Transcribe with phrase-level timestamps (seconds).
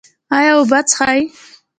[0.37, 1.21] ایا اوبه څښئ؟